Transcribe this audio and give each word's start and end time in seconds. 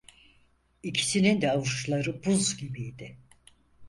İkisinin 0.83 1.41
de 1.41 1.51
avuçları 1.51 2.23
buz 2.25 2.57
gibiydi. 2.57 3.17